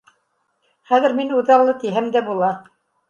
Хәҙер 0.91 1.15
мин 1.19 1.29
үҙаллы 1.41 1.77
тиһәм 1.85 2.09
дә 2.17 2.25
була. 2.31 2.51